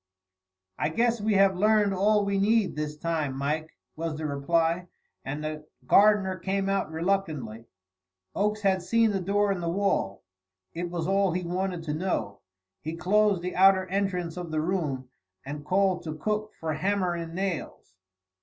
"I 0.79 0.89
guess 0.89 1.21
we 1.21 1.35
have 1.35 1.55
learned 1.55 1.93
all 1.93 2.25
we 2.25 2.39
need 2.39 2.75
this 2.75 2.97
time, 2.97 3.35
Mike," 3.37 3.77
was 3.95 4.17
the 4.17 4.25
reply, 4.25 4.87
and 5.23 5.43
the 5.43 5.67
gardener 5.85 6.39
came 6.39 6.67
out 6.69 6.89
reluctantly. 6.91 7.65
Oakes 8.33 8.61
had 8.61 8.81
seen 8.81 9.11
the 9.11 9.19
door 9.21 9.51
in 9.51 9.61
the 9.61 9.69
wall: 9.69 10.23
it 10.73 10.89
was 10.89 11.07
all 11.07 11.33
he 11.33 11.43
wanted 11.43 11.83
to 11.83 11.93
know. 11.93 12.39
He 12.81 12.95
closed 12.95 13.43
the 13.43 13.55
outer 13.55 13.85
entrance 13.89 14.37
of 14.37 14.49
the 14.49 14.59
room, 14.61 15.07
and 15.45 15.63
called 15.63 16.01
to 16.05 16.15
Cook 16.15 16.53
for 16.59 16.73
hammer 16.73 17.13
and 17.13 17.35
nails. 17.35 17.93